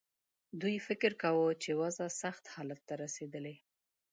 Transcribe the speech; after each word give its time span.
دوی 0.61 0.75
فکر 0.87 1.11
کاوه 1.21 1.49
چې 1.63 1.71
وضع 1.81 2.07
سخت 2.21 2.43
حالت 2.53 2.79
ته 2.87 2.93
رسېدلې. 3.03 3.55